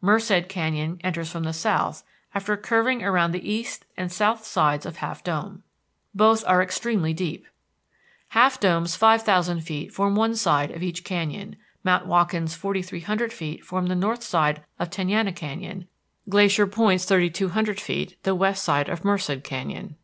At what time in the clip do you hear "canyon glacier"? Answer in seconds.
15.32-16.66